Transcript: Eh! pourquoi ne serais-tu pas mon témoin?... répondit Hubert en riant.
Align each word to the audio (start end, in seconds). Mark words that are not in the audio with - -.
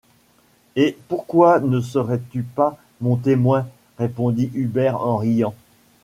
Eh! 0.75 0.97
pourquoi 1.09 1.59
ne 1.59 1.79
serais-tu 1.79 2.41
pas 2.41 2.75
mon 3.01 3.17
témoin?... 3.17 3.67
répondit 3.99 4.49
Hubert 4.55 4.99
en 4.99 5.17
riant. 5.17 5.53